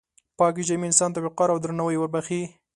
[0.37, 2.41] پاکې جامې انسان ته وقار او درناوی وربښي.